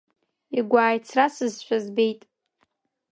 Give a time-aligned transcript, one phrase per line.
[0.57, 2.21] Игәы ааицрасызшәа збеит.